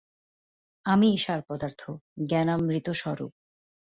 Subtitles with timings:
[0.85, 1.81] আমিই সার পদার্থ,
[2.29, 3.31] জ্ঞানামৃত-স্বরূপ।